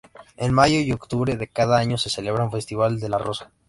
En 0.35 0.51
mayo 0.51 0.79
y 0.79 0.91
octubre 0.93 1.37
de 1.37 1.47
cada 1.47 1.77
año 1.77 1.95
se 1.99 2.09
celebra 2.09 2.43
un 2.43 2.51
"Festival 2.51 2.99
de 2.99 3.07
la 3.09 3.19
rosa". 3.19 3.51